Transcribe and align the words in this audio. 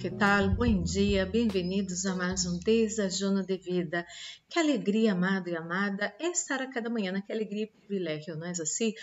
que 0.00 0.08
tal? 0.08 0.48
Bom 0.48 0.82
dia, 0.82 1.26
bem-vindos 1.26 2.06
a 2.06 2.16
mais 2.16 2.46
um 2.46 2.58
Desajuno 2.58 3.44
de 3.44 3.58
Vida. 3.58 4.06
Que 4.48 4.58
alegria, 4.58 5.12
amado 5.12 5.50
e 5.50 5.54
amada, 5.54 6.14
é 6.18 6.28
estar 6.28 6.62
a 6.62 6.72
cada 6.72 6.88
manhã, 6.88 7.20
que 7.20 7.30
alegria 7.30 7.64
e 7.64 7.66
privilégio, 7.66 8.34
não 8.34 8.46
é 8.46 8.50
assim? 8.52 8.94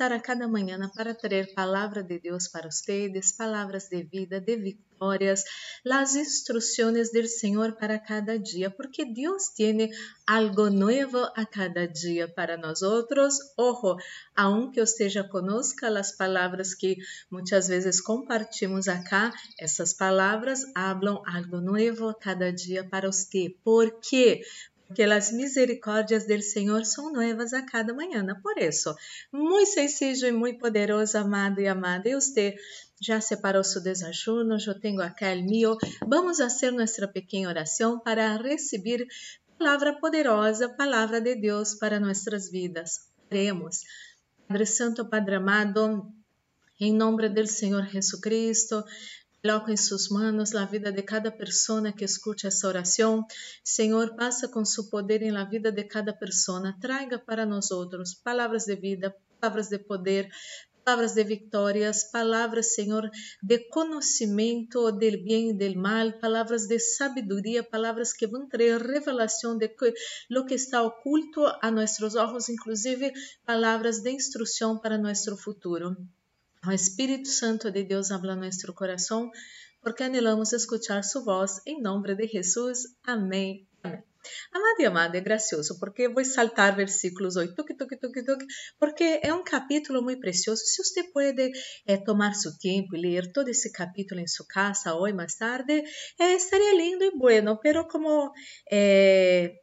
Estar 0.00 0.14
a 0.14 0.18
cada 0.18 0.48
manhã 0.48 0.78
para 0.96 1.14
trazer 1.14 1.52
palavra 1.52 2.02
de 2.02 2.18
Deus 2.18 2.48
para 2.48 2.70
vocês, 2.70 3.32
palavras 3.36 3.86
de 3.90 4.02
vida, 4.02 4.40
de 4.40 4.56
vitórias, 4.56 5.44
as 5.86 6.14
instruções 6.14 7.12
do 7.12 7.28
Senhor 7.28 7.72
para 7.72 7.98
cada 7.98 8.38
dia, 8.38 8.70
porque 8.70 9.04
Deus 9.04 9.50
tem 9.50 9.90
algo 10.26 10.70
novo 10.70 11.18
a 11.36 11.44
cada 11.44 11.86
dia 11.86 12.26
para 12.26 12.56
nós 12.56 12.80
outros. 12.80 13.34
Ojo, 13.58 13.98
aunque 14.34 14.80
esteja 14.80 15.22
conosco, 15.22 15.84
as 15.84 16.16
palavras 16.16 16.74
que 16.74 16.96
muitas 17.30 17.68
vezes 17.68 18.00
compartilhamos 18.00 18.88
acá, 18.88 19.30
essas 19.58 19.92
palavras 19.92 20.62
hablam 20.74 21.22
algo 21.26 21.60
novo 21.60 22.08
a 22.08 22.14
cada 22.14 22.50
dia 22.50 22.82
para 22.88 23.12
você. 23.12 23.54
Por 23.62 24.00
quê? 24.00 24.40
Porque 24.90 25.04
as 25.04 25.30
misericórdias 25.30 26.26
do 26.26 26.42
Senhor 26.42 26.84
são 26.84 27.12
novas 27.12 27.52
a 27.52 27.62
cada 27.62 27.94
manhã. 27.94 28.26
Por 28.42 28.58
isso, 28.58 28.92
muito 29.32 29.70
sencillo 29.70 30.26
e 30.26 30.32
muito 30.32 30.58
poderoso, 30.58 31.16
amado 31.16 31.60
e 31.60 31.68
amada, 31.68 32.08
e 32.08 32.14
você 32.16 32.56
já 33.00 33.20
separou 33.20 33.62
seu 33.62 33.80
desajuno, 33.80 34.58
eu 34.66 34.80
tenho 34.80 35.00
aqui 35.00 35.24
o 35.26 35.44
meu. 35.44 35.78
Vamos 36.08 36.38
fazer 36.38 36.72
nossa 36.72 37.06
pequena 37.06 37.50
oração 37.50 38.00
para 38.00 38.36
receber 38.38 39.06
palavra 39.56 39.96
poderosa, 40.00 40.68
palavra 40.68 41.20
de 41.20 41.36
Deus 41.36 41.76
para 41.76 42.00
nossas 42.00 42.50
vidas. 42.50 43.08
Oremos. 43.30 43.82
Padre 44.48 44.66
Santo, 44.66 45.08
Padre 45.08 45.36
amado, 45.36 46.12
em 46.80 46.92
nome 46.92 47.28
do 47.28 47.46
Senhor 47.46 47.86
Jesus 47.86 48.20
Cristo, 48.20 48.82
Coloco 49.42 49.70
em 49.70 49.76
suas 49.76 50.08
mãos 50.10 50.54
a 50.54 50.66
vida 50.66 50.92
de 50.92 51.02
cada 51.02 51.30
pessoa 51.30 51.90
que 51.92 52.04
escute 52.04 52.46
essa 52.46 52.68
oração. 52.68 53.24
Senhor, 53.64 54.14
passa 54.14 54.46
com 54.46 54.62
seu 54.66 54.90
poder 54.90 55.22
em 55.22 55.30
la 55.30 55.44
vida 55.44 55.72
de 55.72 55.82
cada 55.84 56.12
pessoa. 56.12 56.76
Traga 56.78 57.18
para 57.18 57.46
nós 57.46 57.70
outros 57.70 58.12
palavras 58.12 58.66
de 58.66 58.76
vida, 58.76 59.16
palavras 59.40 59.70
de 59.70 59.78
poder, 59.78 60.28
palavras 60.84 61.14
de 61.14 61.24
vitórias, 61.24 62.04
palavras, 62.04 62.74
Senhor, 62.74 63.10
de 63.42 63.58
conhecimento 63.70 64.92
del 64.92 65.24
bem 65.24 65.50
e 65.50 65.54
del 65.54 65.74
mal, 65.76 66.12
palavras 66.18 66.66
de 66.66 66.78
sabedoria, 66.78 67.62
palavras 67.62 68.12
que 68.12 68.26
vão 68.26 68.46
trazer 68.46 68.82
revelação 68.82 69.56
de 69.56 69.68
que, 69.68 69.94
lo 70.28 70.44
que 70.44 70.54
está 70.54 70.82
oculto 70.82 71.46
a 71.62 71.70
nossos 71.70 72.14
olhos, 72.14 72.50
inclusive 72.50 73.10
palavras 73.46 74.02
de 74.02 74.10
instrução 74.10 74.78
para 74.78 74.98
nosso 74.98 75.34
futuro. 75.34 75.96
O 76.66 76.70
Espírito 76.70 77.28
Santo 77.28 77.70
de 77.70 77.84
Deus 77.84 78.10
habla 78.10 78.36
nosso 78.36 78.70
coração, 78.74 79.30
porque 79.82 80.02
anhelamos 80.02 80.52
escuchar 80.52 81.02
sua 81.02 81.24
voz, 81.24 81.62
em 81.66 81.80
nome 81.80 82.14
de 82.14 82.26
Jesus. 82.26 82.80
Amém. 83.02 83.66
Amém. 83.82 84.02
Amado 84.52 84.80
e 84.80 84.84
amada, 84.84 85.16
é 85.16 85.22
gracioso, 85.22 85.78
porque 85.78 86.06
vou 86.06 86.22
saltar 86.22 86.76
versículos 86.76 87.36
8, 87.36 87.54
tuc, 87.54 87.74
tuc, 87.74 87.96
tuc, 87.96 88.24
tuc, 88.26 88.44
porque 88.78 89.20
é 89.22 89.32
um 89.32 89.42
capítulo 89.42 90.02
muito 90.02 90.20
precioso. 90.20 90.62
Se 90.66 90.84
você 90.84 91.04
pode 91.04 91.50
é, 91.86 91.96
tomar 91.96 92.34
seu 92.34 92.52
tempo 92.58 92.94
e 92.94 93.00
ler 93.00 93.32
todo 93.32 93.48
esse 93.48 93.72
capítulo 93.72 94.20
em 94.20 94.26
sua 94.26 94.46
casa 94.46 94.94
hoje 94.94 95.14
mais 95.14 95.36
tarde, 95.36 95.82
estaria 96.18 96.76
lindo 96.76 97.04
e 97.04 97.16
bueno, 97.16 97.58
pero 97.58 97.88
como 97.88 98.30
é, 98.70 99.54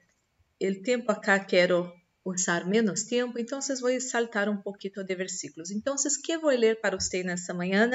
o 0.59 0.81
tempo 0.81 1.11
acá 1.11 1.39
quero 1.45 1.93
usar 2.29 2.65
menos 2.65 3.03
tempo, 3.03 3.39
então 3.39 3.59
vou 3.79 3.99
saltar 4.01 4.49
um 4.49 4.57
pouquinho 4.57 5.03
de 5.03 5.15
versículos. 5.15 5.71
Então, 5.71 5.95
que 6.21 6.37
vou 6.37 6.51
ler 6.51 6.79
para 6.79 6.99
você 6.99 7.23
nessa 7.23 7.53
manhã? 7.53 7.89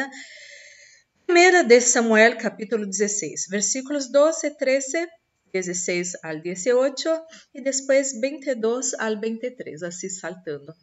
Primeira 1.26 1.62
de 1.62 1.80
Samuel, 1.80 2.36
capítulo 2.38 2.84
16, 2.84 3.46
versículos 3.48 4.10
12, 4.10 4.56
13, 4.56 5.08
16 5.52 6.12
al 6.22 6.40
18 6.40 7.08
e 7.54 7.62
depois 7.62 8.12
22 8.20 8.94
al 8.94 9.20
23, 9.20 9.82
assim 9.82 10.08
saltando. 10.08 10.74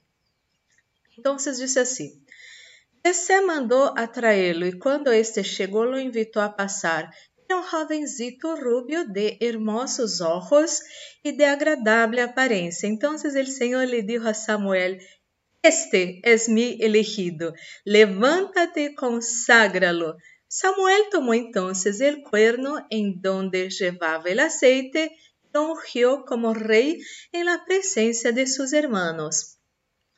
Então, 1.17 1.37
disse 1.53 1.79
assim: 1.79 2.23
Jessé 3.05 3.41
mandou 3.41 3.93
atraí-lo 3.97 4.65
e 4.65 4.77
quando 4.77 5.11
este 5.11 5.43
chegou, 5.43 5.83
lo 5.83 5.99
invitou 5.99 6.41
a 6.41 6.49
passar 6.49 7.09
um 7.55 7.67
jovenzito 7.67 8.55
rubio 8.55 9.07
de 9.07 9.37
hermosos 9.41 10.21
ojos 10.21 10.81
e 11.23 11.31
de 11.31 11.43
agradável 11.43 12.23
aparência. 12.23 12.87
Então 12.87 13.15
o 13.15 13.19
Senhor 13.19 13.85
lhe 13.85 14.01
disse 14.01 14.27
a 14.27 14.33
Samuel: 14.33 14.97
Este 15.63 16.21
es 16.23 16.47
mi 16.47 16.77
elegido, 16.79 17.53
levántate 17.85 18.79
e 18.81 18.95
conságralo. 18.95 20.15
Samuel 20.47 21.09
tomou 21.09 21.33
então 21.33 21.67
o 21.67 22.23
cuerno 22.29 22.83
em 22.89 23.19
donde 23.19 23.69
llevava 23.69 24.29
el 24.29 24.39
aceite 24.39 25.11
e 25.53 25.57
ungió 25.57 26.25
como 26.25 26.53
rei 26.53 26.99
em 27.31 27.43
la 27.43 27.63
de 28.31 28.45
seus 28.47 28.73
hermanos. 28.73 29.57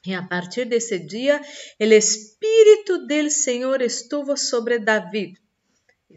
E 0.05 0.13
a 0.13 0.23
partir 0.27 0.65
desse 0.65 0.99
dia, 0.99 1.41
o 1.79 1.83
Espírito 1.83 3.05
del 3.05 3.29
Senhor 3.29 3.81
estuvo 3.81 4.35
sobre 4.35 4.79
David. 4.79 5.37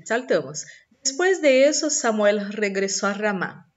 Saltamos. 0.04 0.64
Después 1.04 1.42
de 1.42 1.68
eso, 1.68 1.90
Samuel 1.90 2.50
regresó 2.50 3.06
a 3.06 3.12
Ramá. 3.12 3.70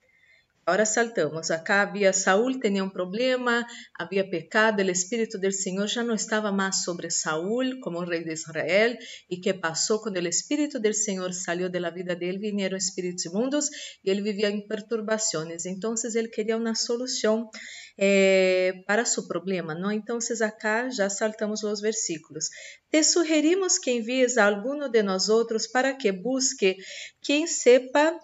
Agora 0.67 0.85
saltamos. 0.85 1.50
Acá 1.50 1.83
havia 1.83 2.11
Saúl 2.11 2.59
tinha 2.59 2.83
um 2.83 2.89
problema, 2.89 3.66
havia 3.97 4.29
pecado, 4.29 4.81
o 4.81 4.91
Espírito 4.91 5.38
do 5.39 5.50
Senhor 5.50 5.88
já 5.88 6.03
não 6.03 6.13
estava 6.13 6.51
mais 6.51 6.83
sobre 6.83 7.09
Saúl 7.09 7.79
como 7.81 8.03
rei 8.03 8.25
de 8.25 8.33
Israel. 8.33 8.97
E 9.29 9.38
que 9.38 9.53
passou 9.53 10.01
quando 10.01 10.17
o 10.17 10.28
Espírito 10.28 10.78
do 10.78 10.94
Senhor 10.94 11.31
saiu 11.31 11.69
da 11.69 11.89
vida 11.89 12.13
dele, 12.17 12.38
vieram 12.38 12.75
espíritos 12.75 13.23
imundos 13.23 13.69
e 14.03 14.09
ele 14.09 14.22
vivia 14.22 14.50
em 14.50 14.67
perturbações. 14.67 15.66
Então 15.66 15.95
ele 16.13 16.28
queria 16.28 16.57
uma 16.57 16.75
solução 16.75 17.49
eh, 17.97 18.73
para 18.85 19.05
seu 19.05 19.25
problema. 19.25 19.73
Não? 19.73 19.89
Então 19.89 20.19
acá 20.41 20.89
já 20.89 21.09
saltamos 21.09 21.63
os 21.63 21.79
versículos. 21.79 22.49
Te 22.91 23.01
sugerimos 23.05 23.79
que 23.79 23.91
envies 23.91 24.38
a 24.38 24.45
alguno 24.45 24.89
de 24.89 25.01
nós 25.01 25.29
outros 25.29 25.66
para 25.66 25.94
que 25.94 26.11
busque 26.11 26.75
quem 27.22 27.47
sepa 27.47 28.19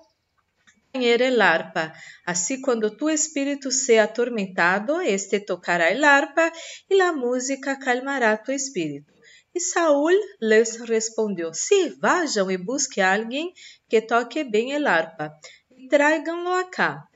el 0.93 1.41
arpa. 1.41 1.93
Assim, 2.25 2.61
quando 2.61 2.95
tu 2.95 3.09
espírito 3.09 3.71
se 3.71 3.99
atormentado, 3.99 5.01
este 5.01 5.39
tocará 5.39 5.89
el 5.89 6.03
arpa 6.03 6.51
e 6.89 7.01
a 7.01 7.11
música 7.11 7.79
calmará 7.79 8.37
tu 8.37 8.51
espírito. 8.51 9.11
E 9.55 9.59
Saul 9.59 10.15
les 10.39 10.77
respondeu: 10.81 11.53
Sim, 11.53 11.89
sí, 11.89 11.97
vajam 11.99 12.51
e 12.51 12.57
busquem 12.57 13.03
alguém 13.03 13.53
que 13.89 14.01
toque 14.01 14.43
bem 14.43 14.71
el 14.71 14.87
arpa 14.87 15.31
e 15.71 15.87
tragam-lo 15.87 16.53
acá. 16.53 17.07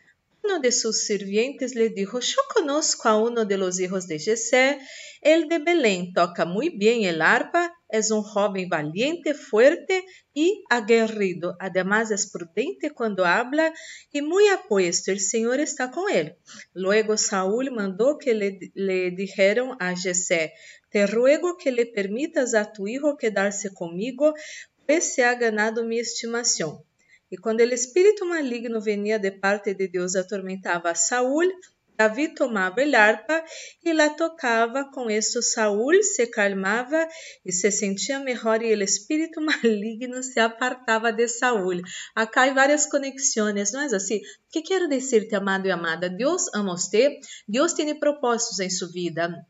Uno 0.43 0.59
de 0.59 0.71
seus 0.71 1.05
sirvientes 1.05 1.73
lhe 1.73 1.89
dijo: 1.89 2.17
Eu 2.17 2.43
conozco 2.53 3.07
a 3.07 3.15
uno 3.17 3.45
de 3.45 3.57
los 3.57 3.79
hijos 3.79 4.05
de 4.07 4.17
Jessé, 4.17 4.79
el 5.21 5.47
de 5.47 5.59
Belém, 5.59 6.11
toca 6.13 6.45
muito 6.45 6.77
bem 6.77 7.05
el 7.05 7.21
arpa 7.21 7.76
Es 7.89 8.11
un 8.11 8.21
joven 8.21 8.67
valiente, 8.69 9.33
fuerte 9.33 10.05
y 10.33 10.63
aguerrido. 10.69 11.55
Además 11.59 12.11
es 12.11 12.29
prudente 12.29 12.91
cuando 12.91 13.25
habla 13.25 13.73
y 14.11 14.21
muy 14.21 14.47
apuesto. 14.47 15.11
El 15.11 15.19
Señor 15.19 15.59
está 15.59 15.91
con 15.91 16.11
él. 16.11 16.35
Luego 16.73 17.17
Saúl 17.17 17.71
mandó 17.71 18.17
que 18.17 18.33
le, 18.33 18.59
le 18.73 19.11
dijeron 19.11 19.77
a 19.79 19.95
Jessé, 19.95 20.53
te 20.89 21.07
ruego 21.07 21.57
que 21.57 21.71
le 21.71 21.85
permitas 21.85 22.53
a 22.53 22.71
tu 22.71 22.87
hijo 22.87 23.17
quedarse 23.17 23.73
conmigo, 23.73 24.33
pues 24.85 25.13
se 25.13 25.23
ha 25.23 25.35
ganado 25.35 25.83
mi 25.83 25.99
estimación. 25.99 26.83
E 27.29 27.35
quando 27.43 27.61
o 27.61 27.73
espírito 27.79 28.23
maligno 28.25 28.79
venia 28.79 29.17
de 29.19 29.31
parte 29.43 29.69
de 29.79 29.87
Deus 29.89 30.15
atormentava 30.15 30.91
a 30.91 30.95
Saúl, 30.95 31.47
Davi 31.97 32.33
tomava 32.35 32.81
a 32.81 32.99
harpa 32.99 33.43
e 33.83 33.91
la 33.91 34.09
tocava, 34.11 34.85
com 34.93 35.09
isso 35.09 35.41
Saul 35.41 36.03
se 36.03 36.27
calmava 36.27 37.07
e 37.43 37.51
se 37.51 37.71
sentia 37.71 38.19
melhor 38.19 38.61
e 38.61 38.75
o 38.75 38.83
espírito 38.83 39.41
maligno 39.41 40.21
se 40.21 40.39
apartava 40.39 41.11
de 41.11 41.27
Saul. 41.27 41.81
Acá 42.15 42.43
há 42.43 42.53
várias 42.53 42.85
conexões, 42.85 43.71
não 43.71 43.81
é 43.81 43.85
assim? 43.85 44.17
O 44.17 44.21
que 44.51 44.61
quero 44.61 44.87
dizer-te, 44.87 45.35
amado 45.35 45.65
e 45.65 45.71
amada? 45.71 46.07
Deus 46.07 46.43
ama 46.53 46.77
você, 46.77 47.19
Deus 47.47 47.73
tem 47.73 47.97
propósitos 47.97 48.59
em 48.59 48.69
sua 48.69 48.89
vida. 48.91 49.45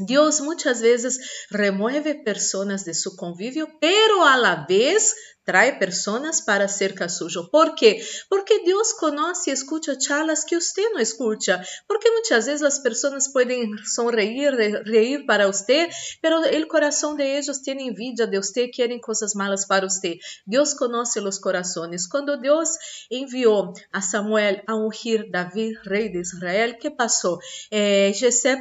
Deus 0.00 0.40
muitas 0.40 0.80
vezes 0.80 1.18
remove 1.50 2.14
pessoas 2.22 2.84
de 2.84 2.94
seu 2.94 3.14
convívio, 3.16 3.68
pero 3.80 4.22
a 4.22 4.36
la 4.36 4.66
vez 4.66 5.14
Trae 5.46 5.78
personas 5.78 6.40
para 6.40 6.66
cerca 6.66 7.08
suyo. 7.08 7.48
¿Por 7.48 7.76
quê? 7.76 8.04
Porque 8.28 8.64
Deus 8.64 8.92
conhece 8.94 9.50
e 9.50 9.52
escuta 9.52 9.96
charlas 9.98 10.42
que 10.42 10.60
você 10.60 10.90
não 10.90 10.98
escuta. 10.98 11.64
Porque 11.86 12.10
muitas 12.10 12.46
vezes 12.46 12.62
as 12.62 12.80
pessoas 12.80 13.28
podem 13.28 13.70
sonreír, 13.84 14.52
reír 14.84 15.24
para 15.24 15.46
você, 15.46 15.88
pero 16.20 16.40
o 16.40 16.66
coração 16.66 17.14
de 17.14 17.22
eles 17.22 17.60
tem 17.60 17.86
envidia 17.86 18.26
de 18.26 18.36
você, 18.36 18.66
querem 18.66 19.00
coisas 19.00 19.34
malas 19.34 19.64
para 19.64 19.88
você. 19.88 20.18
Deus 20.44 20.74
conhece 20.74 21.20
os 21.20 21.38
corações. 21.38 22.08
Quando 22.08 22.36
Deus 22.36 22.70
enviou 23.08 23.72
a 23.92 24.00
Samuel 24.00 24.60
a 24.66 24.74
ungir 24.74 25.30
Davi, 25.30 25.78
rei 25.84 26.08
de 26.08 26.18
Israel, 26.18 26.76
que 26.76 26.90
passou? 26.90 27.38
Eh, 27.70 28.10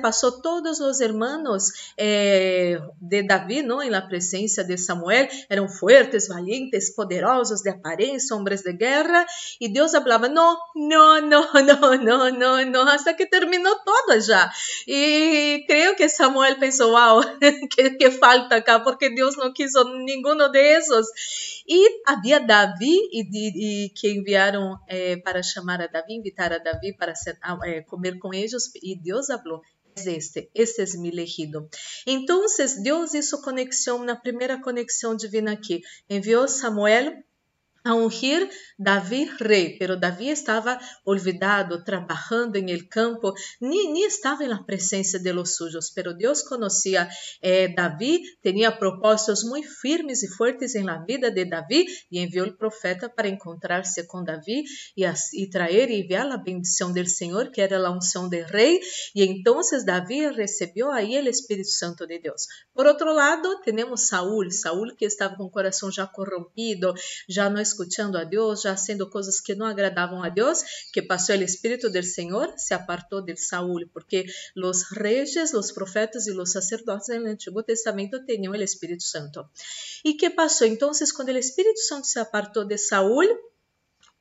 passou 0.03 0.39
todos 0.39 0.79
os 0.79 0.99
irmãos 0.99 1.24
hermanos 1.25 1.73
eh, 1.97 2.79
de 2.99 3.23
Davi, 3.23 3.63
¿no? 3.63 3.81
En 3.81 3.91
la 3.91 4.07
presencia 4.07 4.63
de 4.63 4.77
Samuel, 4.77 5.29
eran 5.49 5.69
fuertes, 5.69 6.29
valientes, 6.29 6.93
poderosos 6.95 7.63
de 7.63 7.71
apariencia, 7.71 8.35
hombres 8.35 8.63
de 8.63 8.73
guerra, 8.73 9.25
y 9.59 9.71
Dios 9.71 9.95
hablaba, 9.95 10.29
no, 10.29 10.57
no, 10.75 11.21
no, 11.21 11.47
no, 11.53 11.95
no, 11.97 12.31
no, 12.31 12.65
no, 12.65 12.81
hasta 12.83 13.15
que 13.15 13.25
terminó 13.25 13.69
todo 13.83 14.19
ya. 14.19 14.51
Y 14.85 15.65
creo 15.67 15.95
que 15.95 16.09
Samuel 16.09 16.57
pensó, 16.57 16.89
wow, 16.89 17.23
¿qué, 17.75 17.97
qué 17.97 18.11
falta 18.11 18.57
acá? 18.57 18.83
Porque 18.83 19.09
Dios 19.09 19.37
no 19.37 19.53
quiso 19.53 19.83
ninguno 20.05 20.49
de 20.49 20.75
esos. 20.75 21.11
E 21.67 22.03
havia 22.05 22.39
Davi 22.39 22.95
e, 23.11 23.21
e, 23.21 23.85
e 23.85 23.89
que 23.89 24.11
enviaram 24.11 24.79
é, 24.87 25.17
para 25.17 25.41
chamar 25.41 25.81
a 25.81 25.87
Davi, 25.87 26.13
invitar 26.13 26.53
a 26.53 26.59
Davi 26.59 26.93
para 26.93 27.15
ser, 27.15 27.39
é, 27.63 27.81
comer 27.81 28.19
com 28.19 28.31
eles, 28.31 28.71
e 28.83 28.95
Deus 28.95 29.25
falou: 29.27 29.63
este, 29.95 30.49
este 30.53 30.83
es 30.83 30.97
mi 30.97 31.09
elegido. 31.09 31.69
Entonces 32.05 32.83
Dios 32.83 33.15
hizo 33.15 33.41
conexión, 33.41 34.05
na 34.05 34.15
primeira 34.15 34.61
conexão 34.61 35.15
divina 35.15 35.53
aqui, 35.53 35.81
enviou 36.09 36.47
Samuel 36.47 37.23
a 37.85 37.93
ungir 37.93 38.49
Davi 38.77 39.29
rei, 39.39 39.77
pero 39.77 39.95
Davi 39.95 40.29
estava 40.29 40.79
olvidado, 41.05 41.83
trabalhando 41.83 42.57
em 42.57 42.71
el 42.71 42.89
campo, 42.89 43.33
ni, 43.61 43.87
ni 43.93 44.03
estava 44.03 44.45
na 44.47 44.63
presença 44.63 45.19
de 45.19 45.31
los 45.31 45.55
suyos, 45.55 45.91
pero 45.91 46.13
Deus 46.13 46.41
conhecia 46.41 47.07
eh, 47.41 47.69
Davi, 47.69 48.21
tinha 48.41 48.71
propósitos 48.71 49.43
muito 49.43 49.69
firmes 49.69 50.23
e 50.23 50.27
fortes 50.27 50.75
em 50.75 50.83
la 50.83 50.97
vida 51.05 51.31
de 51.31 51.45
Davi 51.45 51.85
e 52.11 52.19
enviou 52.19 52.47
o 52.47 52.57
profeta 52.57 53.07
para 53.07 53.29
encontrar-se 53.29 54.05
com 54.07 54.23
Davi 54.23 54.63
e, 54.97 55.05
e 55.05 55.49
trazer 55.49 55.89
e 55.89 56.01
enviar 56.01 56.29
a 56.31 56.37
bendição 56.37 56.91
do 56.91 57.05
Senhor, 57.07 57.51
que 57.51 57.61
era 57.61 57.77
a 57.77 57.91
unção 57.91 58.27
de 58.27 58.41
rei, 58.41 58.79
e 59.13 59.23
então 59.23 59.61
Davi 59.85 60.27
recebeu 60.31 60.91
aí 60.91 61.17
o 61.19 61.29
Espírito 61.29 61.69
Santo 61.69 62.07
de 62.07 62.19
Deus. 62.19 62.47
Por 62.73 62.87
outro 62.87 63.13
lado, 63.13 63.61
temos 63.61 64.07
Saúl, 64.07 64.49
Saúl 64.49 64.95
que 64.97 65.05
estava 65.05 65.35
com 65.35 65.43
o 65.43 65.51
coração 65.51 65.91
já 65.91 66.07
corrompido, 66.07 66.93
já 67.29 67.49
não 67.49 67.61
escutando 67.75 68.17
a 68.17 68.23
Deus, 68.23 68.61
já 68.61 68.75
sendo 68.77 69.09
coisas 69.09 69.39
que 69.41 69.53
não 69.53 69.65
agradavam 69.65 70.23
a 70.23 70.29
Deus, 70.29 70.63
que 70.93 71.01
passou 71.01 71.35
o 71.35 71.43
Espírito 71.43 71.89
do 71.89 72.01
Senhor, 72.01 72.53
se 72.57 72.73
apartou 72.73 73.21
de 73.21 73.35
Saúl, 73.35 73.81
porque 73.93 74.25
os 74.55 74.83
reis, 74.83 75.35
os 75.53 75.71
profetas 75.71 76.27
e 76.27 76.31
os 76.31 76.51
sacerdotes 76.51 77.09
no 77.09 77.27
Antigo 77.27 77.61
Testamento 77.61 78.25
tinham 78.25 78.53
o 78.53 78.55
Espírito 78.55 79.03
Santo. 79.03 79.45
E 80.03 80.13
que 80.13 80.29
passou? 80.29 80.67
Então, 80.67 80.91
quando 81.15 81.29
o 81.29 81.37
Espírito 81.37 81.79
Santo 81.79 82.07
se 82.07 82.19
apartou 82.19 82.63
de 82.63 82.77
Saúl, 82.77 83.25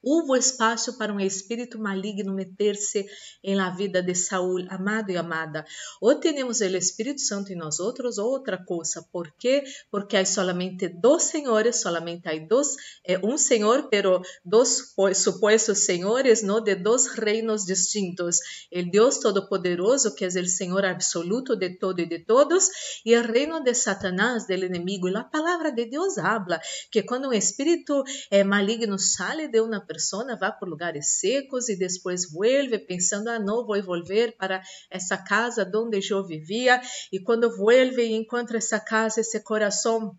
Houve 0.04 0.38
espaço 0.38 0.98
para 0.98 1.12
um 1.12 1.18
espírito 1.18 1.78
maligno 1.78 2.34
meter-se 2.34 3.06
em 3.42 3.54
la 3.54 3.70
vida 3.70 4.02
de 4.02 4.14
Saúl, 4.14 4.66
amado 4.68 5.10
e 5.10 5.16
amada. 5.16 5.64
Ou 6.00 6.14
temos 6.16 6.60
o 6.60 6.64
Espírito 6.64 7.22
Santo 7.22 7.52
em 7.52 7.56
nós 7.56 7.80
outros, 7.80 8.18
ou 8.18 8.30
outra 8.30 8.62
coisa. 8.62 9.02
Por 9.10 9.32
quê? 9.38 9.64
Porque 9.90 10.16
há 10.16 10.26
solamente 10.26 10.88
dois 10.88 11.22
senhores, 11.22 11.80
solamente 11.80 12.28
há 12.28 12.38
dois, 12.46 12.76
é, 13.06 13.18
um 13.18 13.38
senhor, 13.38 13.88
pero 13.88 14.20
dois 14.44 14.94
supostos 15.14 15.86
senhores, 15.86 16.42
não 16.42 16.62
de 16.62 16.74
dois 16.74 17.06
reinos 17.06 17.64
distintos. 17.64 18.38
O 18.72 18.90
Deus 18.90 19.18
Todo-Poderoso, 19.18 20.14
que 20.14 20.24
é 20.24 20.28
o 20.28 20.46
Senhor 20.46 20.84
absoluto 20.84 21.56
de 21.56 21.78
todo 21.78 22.00
e 22.00 22.06
de 22.06 22.18
todos, 22.18 22.68
e 23.06 23.16
o 23.16 23.22
reino 23.22 23.62
de 23.62 23.72
Satanás, 23.72 24.46
do 24.46 24.52
inimigo. 24.52 25.08
E 25.08 25.16
a 25.16 25.24
palavra 25.24 25.72
de 25.72 25.86
Deus 25.86 26.18
habla 26.18 26.60
que 26.90 27.02
quando 27.02 27.28
um 27.28 27.32
espírito 27.32 28.02
é, 28.30 28.44
maligno 28.44 28.98
sai 28.98 29.48
de 29.48 29.60
uma 29.60 29.80
persona 29.94 30.36
vai 30.36 30.52
por 30.58 30.68
lugares 30.68 31.20
secos 31.20 31.68
e 31.68 31.76
depois 31.76 32.28
vuelve 32.28 32.78
pensando, 32.80 33.28
ah, 33.28 33.38
não, 33.38 33.64
vou 33.64 33.80
volver 33.80 34.36
para 34.36 34.60
essa 34.90 35.16
casa 35.16 35.70
onde 35.72 36.00
eu 36.10 36.26
vivia. 36.26 36.80
E 37.12 37.20
quando 37.20 37.56
vuelve 37.56 38.02
e 38.02 38.14
encontra 38.14 38.58
essa 38.58 38.80
casa, 38.80 39.20
esse 39.20 39.40
coração 39.40 40.18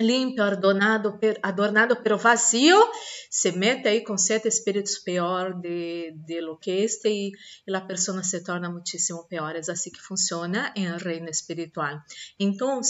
limpo, 0.00 0.42
adornado, 0.42 1.18
adornado, 1.42 1.96
pero 2.02 2.16
vazio, 2.16 2.78
se 3.28 3.50
mete 3.52 3.88
aí 3.88 4.04
com 4.04 4.16
sete 4.16 4.46
espíritos 4.46 4.98
pior 4.98 5.54
de, 5.54 6.12
de 6.24 6.40
lo 6.40 6.56
que 6.56 6.70
este 6.70 7.08
e, 7.08 7.32
e 7.66 7.74
a 7.74 7.80
pessoa 7.80 8.22
se 8.22 8.44
torna 8.44 8.70
muitíssimo 8.70 9.26
pior. 9.26 9.56
É 9.56 9.58
assim 9.58 9.90
que 9.90 10.00
funciona 10.00 10.72
em 10.76 10.86
reino 10.98 11.28
espiritual. 11.28 12.00
Então, 12.38 12.80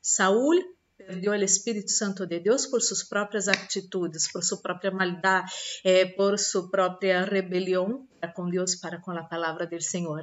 Saúl 0.00 0.56
perdeu 0.96 1.32
o 1.32 1.34
Espírito 1.34 1.90
Santo 1.90 2.26
de 2.26 2.40
Deus 2.40 2.66
por 2.66 2.80
suas 2.80 3.02
próprias 3.02 3.48
atitudes, 3.48 4.30
por 4.30 4.42
sua 4.42 4.60
própria 4.60 4.90
maldade, 4.90 5.50
eh, 5.84 6.06
por 6.06 6.38
sua 6.38 6.70
própria 6.70 7.24
rebelião 7.24 8.06
com 8.32 8.48
Deus, 8.48 8.74
para 8.74 9.00
com 9.00 9.10
a 9.12 9.22
palavra 9.22 9.66
do 9.66 9.80
Senhor. 9.80 10.22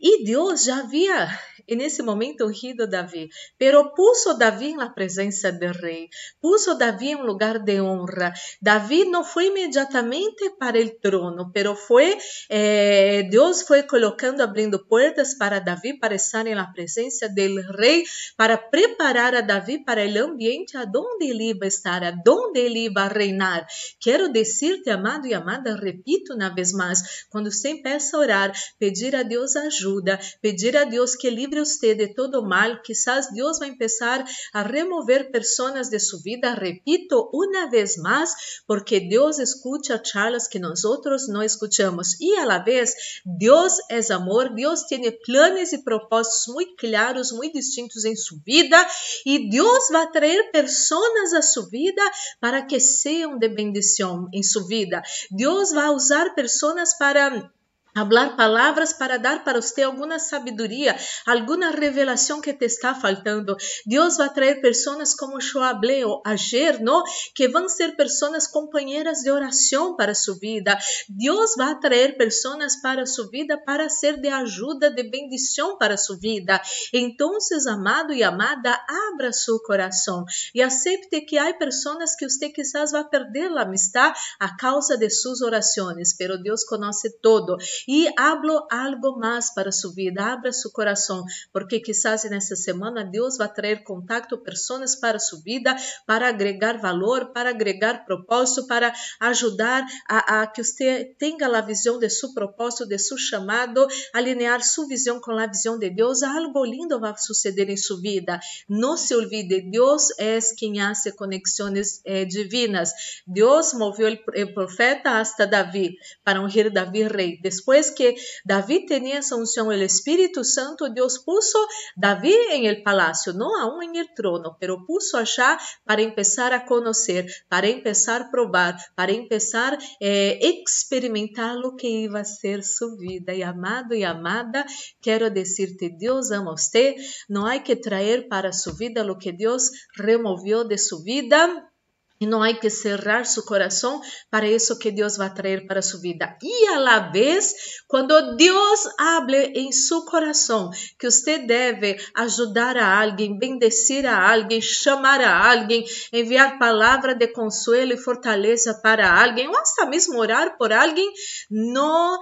E 0.00 0.24
Deus 0.24 0.64
já 0.64 0.80
havia, 0.80 1.28
nesse 1.68 2.02
momento, 2.02 2.46
ungido 2.46 2.86
Davi, 2.86 3.28
pero 3.58 3.92
puso 3.94 4.36
Davi 4.38 4.74
na 4.74 4.90
presença 4.90 5.52
do 5.52 5.66
rei, 5.72 6.08
puso 6.40 6.76
Davi 6.76 7.08
em 7.08 7.16
um 7.16 7.24
lugar 7.24 7.58
de 7.58 7.80
honra. 7.80 8.32
Davi 8.60 9.04
não 9.04 9.24
foi 9.24 9.46
imediatamente 9.46 10.50
para 10.58 10.78
o 10.78 10.90
trono, 11.00 11.50
pero 11.52 11.74
foi, 11.74 12.16
eh, 12.50 13.24
Deus 13.30 13.62
foi 13.62 13.82
colocando, 13.82 14.40
abrindo 14.40 14.78
portas 14.86 15.34
para 15.34 15.58
Davi 15.58 15.98
para 15.98 16.14
estar 16.14 16.44
na 16.44 16.72
presença 16.72 17.28
do 17.28 17.76
rei, 17.76 18.04
para 18.36 18.56
preparar 18.56 19.34
a 19.34 19.40
Davi 19.40 19.84
para 19.84 20.04
o 20.06 20.24
ambiente 20.24 20.76
aonde 20.76 21.26
ele 21.26 21.52
ia 21.52 21.66
estar, 21.66 22.02
aonde 22.04 22.60
ele 22.60 22.88
ia 22.88 23.08
reinar. 23.08 23.66
Quero 24.00 24.32
dizer-te, 24.32 24.90
amado 24.90 25.26
e 25.26 25.34
amada, 25.34 25.74
repito 25.76 26.34
uma 26.34 26.48
vez 26.54 26.72
mais, 26.72 27.25
quando 27.30 27.50
você 27.50 27.70
empeça 27.70 28.16
a 28.16 28.20
orar, 28.20 28.52
pedir 28.78 29.14
a 29.14 29.22
Deus 29.22 29.56
ajuda, 29.56 30.18
pedir 30.40 30.76
a 30.76 30.84
Deus 30.84 31.14
que 31.14 31.28
livre 31.30 31.60
você 31.60 31.94
de 31.94 32.14
todo 32.14 32.46
mal, 32.46 32.80
quizás 32.82 33.32
Deus 33.32 33.58
vai 33.58 33.70
começar 33.72 34.24
a 34.52 34.62
remover 34.62 35.30
pessoas 35.30 35.88
de 35.88 35.98
sua 35.98 36.20
vida. 36.20 36.54
Repito 36.54 37.30
uma 37.32 37.68
vez 37.70 37.96
mais, 37.96 38.30
porque 38.66 39.00
Deus 39.00 39.38
escuta 39.38 40.00
charlas 40.04 40.46
que 40.46 40.58
nós 40.58 40.84
outros 40.84 41.28
não 41.28 41.42
escutamos. 41.42 42.20
E, 42.20 42.36
a 42.36 42.44
la 42.44 42.58
vez, 42.58 42.94
Deus 43.24 43.74
é 43.90 44.00
amor, 44.12 44.54
Deus 44.54 44.82
tem 44.84 45.10
planos 45.24 45.72
e 45.72 45.78
propósitos 45.82 46.54
muito 46.54 46.76
claros, 46.76 47.32
muito 47.32 47.54
distintos 47.54 48.04
em 48.04 48.14
sua 48.14 48.38
vida, 48.44 48.86
e 49.24 49.48
Deus 49.50 49.88
vai 49.90 50.10
trazer 50.10 50.50
pessoas 50.50 51.32
a 51.32 51.42
sua 51.42 51.68
vida 51.68 52.02
para 52.40 52.62
que 52.62 52.78
sejam 52.78 53.38
de 53.38 53.48
bendição 53.48 54.28
em 54.32 54.42
sua 54.42 54.66
vida. 54.66 55.02
Deus 55.30 55.70
vai 55.70 55.88
usar 55.88 56.34
pessoas 56.34 56.96
para 56.96 57.15
para 57.16 57.55
Hablar 57.96 58.36
palavras 58.36 58.92
para 58.92 59.16
dar 59.16 59.42
para 59.42 59.62
você 59.62 59.82
alguma 59.82 60.18
sabedoria, 60.18 60.94
alguma 61.24 61.70
revelação 61.70 62.42
que 62.42 62.52
te 62.52 62.66
está 62.66 62.94
faltando. 62.94 63.56
Deus 63.86 64.18
vai 64.18 64.30
trazer 64.30 64.60
pessoas 64.60 65.14
como 65.14 65.38
eu 65.40 65.62
hablé 65.62 66.02
ayer, 66.26 66.82
não? 66.82 67.02
Que 67.34 67.48
vão 67.48 67.70
ser 67.70 67.96
pessoas 67.96 68.46
companheiras 68.46 69.20
de 69.20 69.30
oração 69.30 69.96
para 69.96 70.14
sua 70.14 70.36
vida. 70.38 70.78
Deus 71.08 71.54
vai 71.56 71.78
trazer 71.80 72.18
pessoas 72.18 72.76
para 72.82 73.06
sua 73.06 73.30
vida 73.30 73.56
para 73.56 73.88
ser 73.88 74.20
de 74.20 74.28
ajuda, 74.28 74.90
de 74.90 75.02
bendição 75.02 75.78
para 75.78 75.96
sua 75.96 76.18
vida. 76.18 76.60
Então, 76.92 77.32
amado 77.70 78.12
e 78.12 78.22
amada, 78.22 78.78
abra 79.10 79.32
seu 79.32 79.58
coração 79.60 80.26
e 80.54 80.60
aceite 80.60 81.22
que 81.22 81.38
há 81.38 81.54
pessoas 81.54 82.14
que 82.14 82.28
você 82.28 82.50
quizás 82.50 82.92
vai 82.92 83.08
perder 83.08 83.50
a 83.56 83.62
amistade 83.62 84.18
a 84.38 84.54
causa 84.56 84.98
de 84.98 85.08
suas 85.08 85.40
orações, 85.40 86.14
pero 86.14 86.36
Deus 86.36 86.62
conhece 86.64 87.18
todo 87.20 87.56
e 87.86 88.08
hablo 88.18 88.66
algo 88.70 89.18
mais 89.18 89.52
para 89.52 89.70
sua 89.70 89.92
vida. 89.92 90.24
Abra 90.24 90.52
seu 90.52 90.70
coração, 90.70 91.24
porque 91.52 91.80
quizás 91.80 92.24
nessa 92.24 92.56
semana 92.56 93.04
Deus 93.04 93.36
vai 93.36 93.52
trazer 93.52 93.84
contato, 93.84 94.38
pessoas 94.38 94.96
para 94.96 95.18
sua 95.18 95.40
vida, 95.40 95.76
para 96.06 96.28
agregar 96.28 96.78
valor, 96.78 97.32
para 97.32 97.50
agregar 97.50 98.04
propósito, 98.04 98.66
para 98.66 98.92
ajudar 99.20 99.86
a, 100.08 100.42
a 100.42 100.46
que 100.46 100.62
você 100.62 101.14
tenha 101.18 101.46
a 101.46 101.60
visão 101.60 101.98
de 101.98 102.08
seu 102.10 102.32
propósito, 102.34 102.86
de 102.86 102.98
seu 102.98 103.16
chamado, 103.16 103.86
alinhar 104.12 104.62
sua 104.62 104.86
visão 104.88 105.20
com 105.20 105.32
a 105.32 105.46
visão 105.46 105.78
de 105.78 105.90
Deus. 105.90 106.22
Algo 106.22 106.64
lindo 106.64 106.98
vai 106.98 107.14
suceder 107.16 107.68
em 107.70 107.76
sua 107.76 108.00
vida. 108.00 108.40
Não 108.68 108.96
se 108.96 109.14
olvide, 109.14 109.60
Deus 109.60 110.08
é 110.18 110.38
quem 110.56 110.80
hace 110.80 111.12
conexões 111.12 112.00
eh, 112.04 112.24
divinas. 112.24 112.90
Deus 113.26 113.72
moveu 113.72 114.12
o 114.12 114.54
profeta 114.54 115.18
hasta 115.18 115.46
Davi 115.46 115.96
para 116.24 116.40
ungir 116.40 116.72
Davi 116.72 117.04
rei. 117.04 117.38
Depois 117.40 117.75
Después 117.76 117.94
que 117.94 118.16
David 118.44 118.86
tenía 118.88 119.18
esa 119.18 119.36
unción, 119.36 119.70
el 119.70 119.82
Espíritu 119.82 120.44
Santo, 120.44 120.88
Dios 120.88 121.22
puso 121.24 121.58
David 121.94 122.36
en 122.52 122.64
el 122.64 122.82
palacio, 122.82 123.34
no 123.34 123.54
aún 123.60 123.82
en 123.82 123.96
el 123.96 124.14
trono, 124.14 124.56
pero 124.58 124.86
puso 124.86 125.18
allá 125.18 125.58
para 125.84 126.00
empezar 126.00 126.54
a 126.54 126.64
conocer, 126.64 127.26
para 127.48 127.68
empezar 127.68 128.22
a 128.22 128.30
probar, 128.30 128.76
para 128.94 129.12
a 129.12 129.78
eh, 130.00 130.38
experimentar 130.40 131.56
lo 131.56 131.76
que 131.76 131.88
iba 131.88 132.20
a 132.20 132.24
ser 132.24 132.64
su 132.64 132.96
vida. 132.96 133.34
Y 133.34 133.42
amado 133.42 133.94
y 133.94 134.04
amada, 134.04 134.64
quiero 135.02 135.28
decirte, 135.28 135.94
Dios 135.98 136.32
ama 136.32 136.52
a 136.52 136.54
usted, 136.54 136.94
no 137.28 137.46
hay 137.46 137.62
que 137.62 137.76
traer 137.76 138.28
para 138.28 138.54
su 138.54 138.74
vida 138.74 139.04
lo 139.04 139.18
que 139.18 139.32
Dios 139.32 139.72
removió 139.94 140.64
de 140.64 140.78
su 140.78 141.02
vida 141.02 141.72
E 142.20 142.26
não 142.26 142.42
há 142.42 142.52
que 142.54 142.70
cerrar 142.70 143.26
seu 143.26 143.42
coração 143.44 144.00
para 144.30 144.48
isso 144.48 144.78
que 144.78 144.90
Deus 144.90 145.16
vai 145.16 145.32
trazer 145.32 145.66
para 145.66 145.82
sua 145.82 146.00
vida. 146.00 146.36
E 146.42 146.66
a 146.68 146.78
la 146.78 146.98
vez, 147.10 147.54
quando 147.86 148.36
Deus 148.36 148.80
hable 148.98 149.52
em 149.54 149.70
seu 149.72 150.02
coração 150.06 150.70
que 150.98 151.10
você 151.10 151.38
deve 151.38 151.96
ajudar 152.14 152.76
a 152.76 153.02
alguém, 153.02 153.38
bendecir 153.38 154.06
a 154.06 154.32
alguém, 154.32 154.60
chamar 154.60 155.20
a 155.20 155.52
alguém, 155.52 155.84
enviar 156.12 156.58
palavra 156.58 157.14
de 157.14 157.28
consuelo 157.28 157.92
e 157.92 157.98
fortaleza 157.98 158.74
para 158.82 159.22
alguém, 159.22 159.48
ou 159.48 159.56
até 159.56 159.84
mesmo 159.86 160.18
orar 160.18 160.56
por 160.56 160.72
alguém, 160.72 161.12
não 161.50 162.18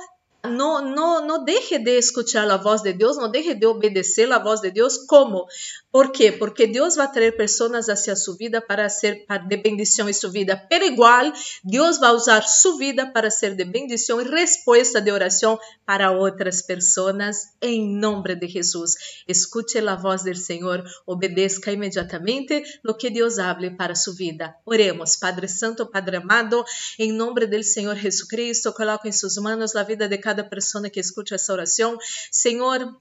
não, 0.49 0.83
não, 0.83 1.27
não 1.27 1.45
deixe 1.45 1.79
de 1.79 1.99
escutar 1.99 2.51
a 2.51 2.57
voz 2.57 2.83
de 2.83 2.93
Deus, 2.93 3.17
não 3.17 3.31
deixe 3.31 3.55
de 3.55 3.67
obedecer 3.67 4.31
a 4.33 4.39
voz 4.39 4.61
de 4.61 4.71
Deus. 4.71 4.99
Como? 5.07 5.47
¿Por 5.91 6.11
quê? 6.11 6.33
Porque 6.33 6.67
Deus 6.67 6.97
vai 6.97 7.11
trazer 7.11 7.37
pessoas 7.37 7.89
hacia 7.89 8.17
sua 8.17 8.37
vida 8.37 8.61
para 8.61 8.89
ser 8.89 9.25
de 9.49 9.57
bendição 9.57 10.09
em 10.09 10.13
sua 10.13 10.31
vida. 10.31 10.57
Pero 10.69 10.85
igual, 10.85 11.33
Deus 11.63 11.99
vai 11.99 12.13
usar 12.13 12.43
sua 12.43 12.77
vida 12.79 13.07
para 13.13 13.31
ser 13.31 13.55
de 13.55 13.65
bendição 13.65 14.21
e 14.21 14.25
resposta 14.25 15.01
de 15.01 15.13
oração 15.13 15.59
para 15.87 16.11
outras 16.11 16.63
pessoas, 16.63 17.49
em 17.63 17.97
nome 17.97 18.35
de 18.35 18.49
Jesus. 18.49 18.95
Escute 19.29 19.79
a 19.79 19.95
voz 19.95 20.25
do 20.25 20.35
Senhor, 20.35 20.85
obedeça 21.07 21.71
imediatamente 21.71 22.63
o 22.85 22.95
que 22.95 23.11
Deus 23.11 23.39
hable 23.39 23.71
para 23.77 23.95
sua 23.95 24.15
vida. 24.15 24.55
Oremos, 24.67 25.17
Padre 25.17 25.47
Santo, 25.47 25.87
Padre 25.87 26.17
amado, 26.17 26.65
em 26.99 27.13
nome 27.13 27.47
do 27.47 27.63
Senhor 27.63 27.95
Jesus 27.95 28.29
Cristo, 28.29 28.73
coloco 28.73 29.07
em 29.07 29.13
suas 29.13 29.37
mãos 29.37 29.77
a 29.77 29.83
vida 29.85 30.09
de 30.09 30.19
cada 30.19 30.34
pessoa 30.43 30.89
que 30.91 30.99
escute 30.99 31.35
essa 31.35 31.53
oração. 31.53 31.97
Senhor, 32.33 32.97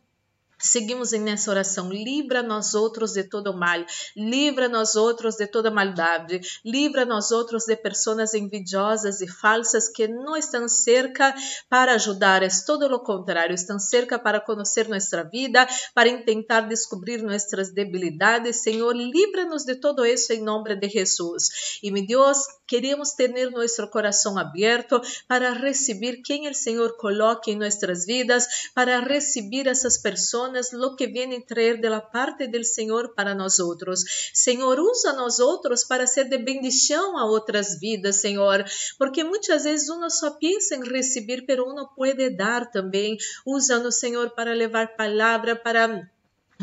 Seguimos 0.64 1.12
nessa 1.12 1.52
oração. 1.52 1.92
Livra 1.92 2.42
nós 2.42 2.74
outros 2.74 3.12
de 3.12 3.26
todo 3.26 3.54
mal. 3.54 3.86
Livra 4.16 4.70
nós 4.70 4.96
outros 4.96 5.36
de 5.36 5.46
toda 5.46 5.70
maldade. 5.70 6.40
Livra 6.64 7.04
nós 7.04 7.32
outros 7.32 7.66
de 7.66 7.76
pessoas 7.76 8.34
envidiosas 8.34 9.20
e 9.20 9.28
falsas 9.28 9.90
que 9.90 10.08
não 10.08 10.38
estão 10.38 10.70
cerca 10.70 11.36
para 11.70 11.96
ajudar. 11.96 12.42
É 12.44 12.48
todo 12.66 12.86
o 12.86 13.00
contrário. 13.00 13.54
Estão 13.54 13.78
cerca 13.78 14.18
para 14.18 14.40
conhecer 14.40 14.88
nossa 14.88 15.22
vida, 15.26 15.68
para 15.94 16.18
tentar 16.24 16.62
descobrir 16.62 17.22
nossas 17.22 17.72
debilidades. 17.72 18.64
Senhor, 18.64 18.96
livra-nos 18.96 19.66
de 19.66 19.76
todo 19.76 20.06
isso 20.06 20.32
em 20.32 20.42
nome 20.42 20.76
de 20.78 20.88
Jesus. 20.88 21.80
E, 21.84 21.92
meu 21.92 22.08
Deus, 22.08 22.38
queremos 22.66 23.12
ter 23.12 23.34
nosso 23.52 23.86
coração 23.88 24.38
aberto 24.38 25.02
para 25.28 25.52
receber 25.52 26.22
quem 26.24 26.50
o 26.50 26.54
Senhor 26.54 26.96
coloque 26.96 27.52
em 27.52 27.58
nossas 27.58 28.06
vidas, 28.06 28.72
para 28.74 29.02
receber 29.02 29.68
essas 29.68 29.98
pessoas 29.98 30.53
lo 30.74 30.96
que 30.96 31.08
viene 31.08 31.42
traer 31.42 31.80
de 31.80 31.90
la 31.90 32.02
parte 32.02 32.48
del 32.48 32.66
Senhor 32.66 33.14
para 33.16 33.34
nós 33.34 33.60
outros. 33.60 34.04
Senhor, 34.34 34.80
usa 34.80 35.14
nós 35.14 35.40
outros 35.40 35.84
para 35.84 36.08
ser 36.08 36.30
de 36.30 36.38
bendição 36.38 37.18
a 37.18 37.26
outras 37.26 37.80
vidas, 37.80 38.18
Senhor, 38.18 38.64
porque 38.98 39.24
muitas 39.24 39.64
vezes 39.64 39.90
uno 39.90 40.10
só 40.10 40.32
pensa 40.32 40.76
em 40.76 40.84
receber, 40.84 41.46
pero 41.46 41.68
uno 41.68 41.90
pode 41.96 42.30
dar 42.30 42.70
também. 42.72 43.18
Usa-nos, 43.46 43.96
Senhor, 43.96 44.32
para 44.32 44.54
levar 44.54 44.96
palavra, 44.96 45.56
para 45.56 46.13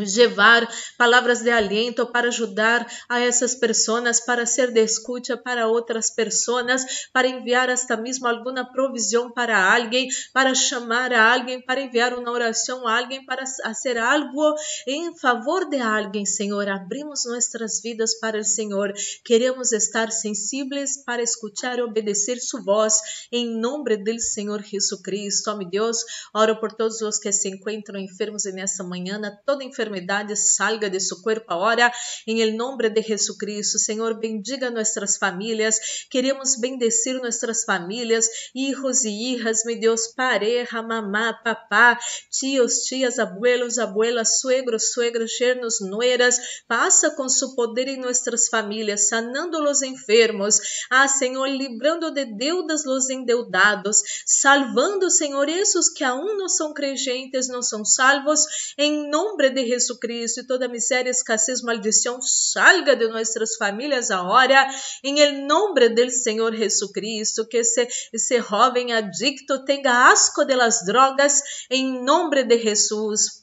levar 0.04 0.68
palavras 0.96 1.42
de 1.42 1.50
aliento 1.50 2.06
para 2.06 2.28
ajudar 2.28 2.86
a 3.08 3.20
essas 3.20 3.54
pessoas, 3.54 4.20
para 4.20 4.46
ser 4.46 4.72
de 4.72 4.82
escuta 4.82 5.36
para 5.36 5.66
outras 5.66 6.10
pessoas, 6.10 6.84
para 7.12 7.28
enviar 7.28 7.70
hasta 7.70 7.96
mesmo 7.96 8.26
alguma 8.26 8.64
provisão 8.70 9.30
para 9.30 9.74
alguém, 9.74 10.08
para 10.32 10.54
chamar 10.54 11.12
a 11.12 11.34
alguém, 11.34 11.60
para 11.60 11.80
enviar 11.80 12.14
uma 12.14 12.30
oração 12.30 12.86
a 12.86 12.98
alguém, 12.98 13.24
para 13.24 13.44
fazer 13.46 13.98
algo 13.98 14.54
em 14.86 15.16
favor 15.16 15.68
de 15.68 15.78
alguém, 15.78 16.24
Senhor. 16.24 16.68
Abrimos 16.68 17.24
nossas 17.26 17.80
vidas 17.82 18.18
para 18.18 18.38
o 18.38 18.44
Senhor. 18.44 18.92
Queremos 19.24 19.72
estar 19.72 20.10
sensíveis 20.10 21.02
para 21.04 21.22
escutar 21.22 21.78
e 21.78 21.82
obedecer 21.82 22.38
sua 22.40 22.60
voz, 22.60 22.94
em 23.32 23.46
nome 23.60 23.96
do 23.96 24.20
Senhor 24.20 24.62
Jesus 24.62 25.00
Cristo. 25.02 25.56
Meu 25.56 25.68
Deus, 25.68 25.98
oro 26.34 26.58
por 26.60 26.72
todos 26.72 27.00
os 27.00 27.18
que 27.18 27.32
se 27.32 27.48
encontram 27.48 28.00
enfermos 28.00 28.44
nessa 28.44 28.82
manhã, 28.84 29.20
toda 29.44 29.64
enfermidade 29.64 29.89
enfermedade 29.90 30.36
salga 30.36 30.88
de 30.88 31.00
su 31.00 31.22
cuerpo 31.22 31.52
ahora, 31.52 31.92
en 32.26 32.38
el 32.38 32.56
nombre 32.56 32.90
de 32.90 33.02
Jesucristo. 33.02 33.78
Senhor, 33.78 34.20
bendiga 34.20 34.70
nossas 34.70 35.18
famílias. 35.18 35.80
Queremos 36.08 36.58
bendecir 36.60 37.20
nossas 37.20 37.64
famílias, 37.64 38.28
hijos 38.54 39.04
e 39.04 39.10
hijas, 39.10 39.64
meu 39.64 39.78
Deus, 39.78 40.08
pareja, 40.08 40.82
mamá, 40.82 41.40
papá, 41.42 41.98
tios, 42.30 42.84
tias, 42.84 43.18
abuelos, 43.18 43.78
abuelas, 43.78 44.40
suegros, 44.40 44.92
suegras, 44.92 45.32
yernos, 45.38 45.80
nueras. 45.80 46.38
Passa 46.68 47.10
com 47.10 47.28
seu 47.28 47.54
poder 47.54 47.88
em 47.88 47.98
nossas 47.98 48.48
famílias, 48.48 49.08
sanando 49.08 49.62
os 49.62 49.82
enfermos. 49.82 50.60
Ah, 50.90 51.08
Senhor, 51.08 51.48
librando 51.48 52.10
de 52.12 52.24
deudas 52.24 52.86
os 52.86 53.10
endeudados, 53.10 54.02
salvando, 54.24 55.10
Senhor, 55.10 55.48
esses 55.48 55.88
que 55.90 56.04
aún 56.04 56.36
não 56.36 56.48
são 56.48 56.72
crentes, 56.72 57.48
não 57.48 57.62
são 57.62 57.84
salvos, 57.84 58.44
em 58.76 59.08
nome 59.10 59.40
de 59.48 59.62
Jesucristo 59.70 60.40
e 60.40 60.46
toda 60.46 60.68
miséria, 60.68 61.10
escassez, 61.10 61.62
maldição 61.62 62.20
salga 62.20 62.94
de 62.94 63.08
nossas 63.08 63.56
famílias 63.56 64.10
agora, 64.10 64.68
em 65.02 65.46
nombre 65.46 65.88
del 65.88 66.10
Senhor 66.10 66.54
Jesucristo, 66.54 67.46
que 67.46 67.58
esse, 67.58 67.86
esse 68.12 68.40
jovem 68.40 68.92
adicto 68.92 69.64
tenha 69.64 70.10
asco 70.10 70.44
de 70.44 70.54
las 70.54 70.84
drogas, 70.84 71.42
em 71.70 72.02
nome 72.04 72.44
de 72.44 72.58
Jesus. 72.58 73.40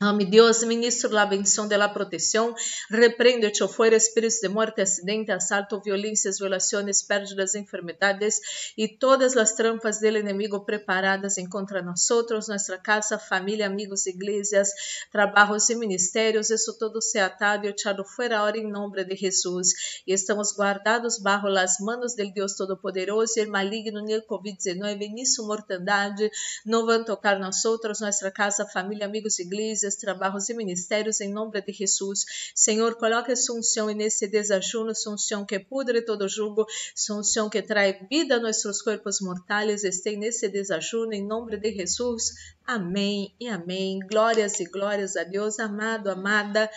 Oh, 0.00 0.12
mi 0.12 0.26
Dios, 0.26 0.64
ministro 0.64 1.10
la 1.10 1.26
bendición 1.26 1.68
de 1.68 1.76
la 1.76 1.92
protección. 1.92 2.54
Reprende, 2.88 3.48
hecho 3.48 3.66
fuera 3.66 3.96
espíritus 3.96 4.40
de 4.40 4.48
muerte, 4.48 4.82
accidente, 4.82 5.32
asalto, 5.32 5.80
violencias, 5.80 6.38
violaciones, 6.38 7.02
pérdidas, 7.02 7.56
enfermedades 7.56 8.40
y 8.76 8.98
todas 8.98 9.34
las 9.34 9.56
trampas 9.56 9.98
del 9.98 10.14
enemigo 10.14 10.64
preparadas 10.64 11.36
en 11.38 11.48
contra 11.48 11.82
nosotros, 11.82 12.48
nuestra 12.48 12.80
casa, 12.80 13.18
familia, 13.18 13.66
amigos, 13.66 14.06
iglesias, 14.06 14.72
trabajos 15.10 15.68
y 15.70 15.74
ministerios. 15.74 16.52
Eso 16.52 16.76
todo 16.78 17.00
sea 17.00 17.26
atado 17.26 17.64
y 17.64 17.70
echado 17.70 18.04
fuera 18.04 18.38
ahora 18.38 18.58
en 18.58 18.70
nombre 18.70 19.04
de 19.04 19.16
Jesús. 19.16 19.74
Y 20.06 20.12
estamos 20.12 20.54
guardados 20.54 21.24
bajo 21.24 21.48
las 21.48 21.80
manos 21.80 22.14
del 22.14 22.32
Dios 22.32 22.56
Todopoderoso 22.56 23.32
y 23.40 23.42
el 23.42 23.50
maligno 23.50 24.00
ni 24.00 24.12
el 24.12 24.24
COVID-19 24.24 25.12
ni 25.12 25.26
su 25.26 25.44
mortandade 25.44 26.30
no 26.64 26.86
van 26.86 27.00
a 27.00 27.04
tocar 27.04 27.40
nosotros, 27.40 28.00
nuestra 28.00 28.30
casa, 28.30 28.64
familia, 28.64 29.06
amigos, 29.06 29.40
iglesias 29.40 29.87
trabalhos 29.96 30.48
e 30.48 30.54
ministérios 30.54 31.20
em 31.20 31.32
nome 31.32 31.60
de 31.60 31.72
Jesus. 31.72 32.24
Senhor, 32.54 32.94
coloque 32.96 33.32
essa 33.32 33.52
unção 33.52 33.86
nesse 33.88 34.26
desajuno, 34.26 34.90
essa 34.90 35.10
unção 35.10 35.44
que 35.44 35.58
pudre 35.58 36.02
todo 36.02 36.28
jugo, 36.28 36.66
essa 36.96 37.14
unção 37.14 37.50
que 37.50 37.62
traz 37.62 37.96
vida 38.08 38.36
a 38.36 38.40
nossos 38.40 38.82
corpos 38.82 39.20
mortais, 39.20 39.84
esteja 39.84 40.18
nesse 40.18 40.48
desajuno 40.48 41.12
em 41.12 41.26
nome 41.26 41.56
de 41.56 41.72
Jesus. 41.72 42.32
Amém 42.66 43.34
e 43.40 43.48
amém. 43.48 43.98
Glórias 44.00 44.60
e 44.60 44.64
glórias 44.64 45.16
a 45.16 45.24
Deus, 45.24 45.58
amado, 45.58 46.08
amada. 46.08 46.70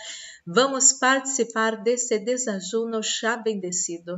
Vamos 0.46 0.92
participar 0.92 1.82
desse 1.82 2.18
desajuno 2.18 3.02
já 3.02 3.36
bendecido 3.36 4.16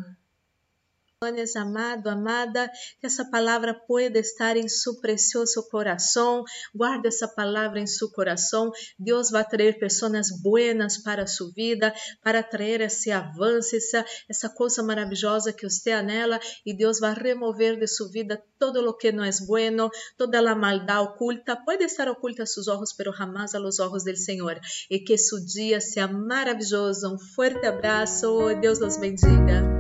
amado, 1.56 2.08
amada, 2.08 2.70
que 3.00 3.06
essa 3.06 3.24
palavra 3.24 3.74
pueda 3.74 4.18
estar 4.18 4.56
em 4.56 4.68
seu 4.68 5.00
precioso 5.00 5.68
coração. 5.70 6.44
Guarde 6.74 7.08
essa 7.08 7.28
palavra 7.28 7.80
em 7.80 7.86
seu 7.86 8.10
coração. 8.10 8.70
Deus 8.98 9.30
vai 9.30 9.44
trazer 9.44 9.78
pessoas 9.78 10.30
buenas 10.42 10.98
para 10.98 11.26
sua 11.26 11.50
vida, 11.52 11.94
para 12.22 12.42
trazer 12.42 12.80
esse 12.80 13.10
avanço, 13.10 13.76
essa, 13.76 14.04
essa 14.28 14.48
coisa 14.48 14.82
maravilhosa 14.82 15.52
que 15.52 15.68
você 15.68 15.92
anela, 15.92 16.38
e 16.64 16.76
Deus 16.76 16.98
vai 17.00 17.14
remover 17.14 17.78
de 17.78 17.86
sua 17.86 18.08
vida 18.10 18.42
todo 18.58 18.80
o 18.88 18.96
que 18.96 19.12
não 19.12 19.24
é 19.24 19.30
bueno, 19.46 19.90
toda 20.16 20.38
a 20.38 20.54
maldade 20.54 21.08
oculta. 21.08 21.56
Pode 21.56 21.84
estar 21.84 22.08
oculta 22.08 22.42
a 22.42 22.46
seus 22.46 22.68
olhos, 22.68 22.92
pero 22.92 23.12
jamás 23.12 23.54
a 23.54 23.58
los 23.58 23.78
ojos 23.80 24.04
del 24.04 24.16
Senhor. 24.16 24.58
E 24.90 24.98
que 25.00 25.18
seu 25.18 25.38
dia 25.44 25.80
seja 25.80 26.06
maravilhoso. 26.06 27.14
Um 27.14 27.18
forte 27.18 27.66
abraço. 27.66 28.54
Deus 28.60 28.78
los 28.78 28.96
bendiga. 28.96 29.73